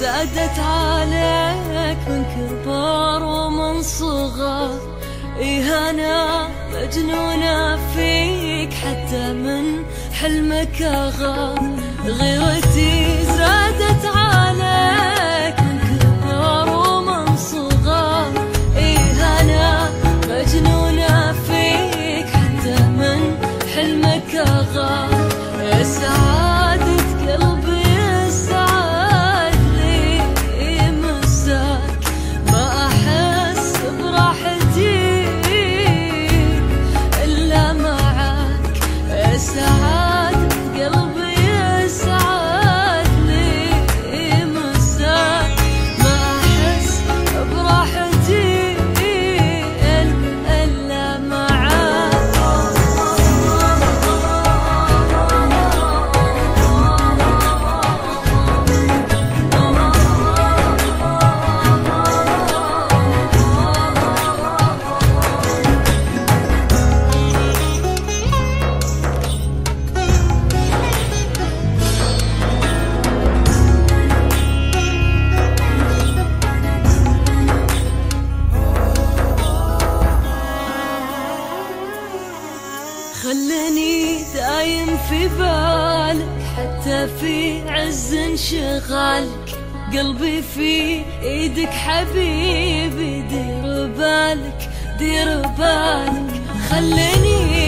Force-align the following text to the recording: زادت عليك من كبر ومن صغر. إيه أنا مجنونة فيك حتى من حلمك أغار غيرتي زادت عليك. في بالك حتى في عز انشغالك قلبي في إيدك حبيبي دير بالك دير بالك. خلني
زادت 0.00 0.58
عليك 0.58 1.98
من 2.08 2.24
كبر 2.34 3.22
ومن 3.22 3.82
صغر. 3.82 4.70
إيه 5.38 5.90
أنا 5.90 6.48
مجنونة 6.72 7.76
فيك 7.94 8.72
حتى 8.74 9.32
من 9.32 9.84
حلمك 10.12 10.82
أغار 10.82 11.76
غيرتي 12.06 13.24
زادت 13.24 14.04
عليك. 14.16 15.07
في 85.08 85.28
بالك 85.28 86.28
حتى 86.56 87.08
في 87.20 87.62
عز 87.70 88.14
انشغالك 88.14 89.58
قلبي 89.92 90.42
في 90.42 91.02
إيدك 91.22 91.68
حبيبي 91.68 93.20
دير 93.22 93.86
بالك 93.86 94.70
دير 94.98 95.40
بالك. 95.58 96.42
خلني 96.70 97.67